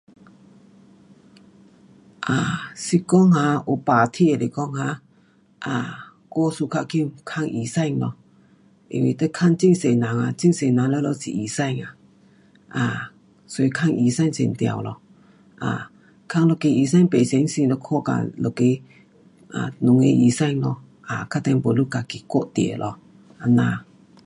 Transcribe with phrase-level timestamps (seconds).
[2.31, 5.01] 啊，是说哈有病这是说哈，
[6.31, 8.15] 我 suka 去看医生咯，
[8.89, 11.77] 因为你看很多人啊，很多人全部是医生。
[12.79, 13.01] um
[13.45, 14.97] 所以看医生是对 um
[16.27, 18.81] 较要紧医生不相信看隔一个
[19.59, 20.77] ，um 两个医生咯，
[21.29, 23.85] 等下你 baru 自己决定，这样。